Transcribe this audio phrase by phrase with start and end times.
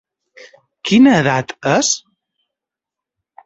[0.91, 1.93] Quina edat és?